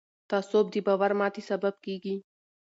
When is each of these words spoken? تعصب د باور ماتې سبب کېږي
تعصب 0.29 0.65
د 0.73 0.75
باور 0.85 1.11
ماتې 1.19 1.41
سبب 1.49 1.75
کېږي 1.85 2.15